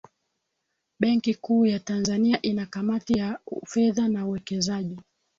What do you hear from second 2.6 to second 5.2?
kamati ya fedha na uwekezaji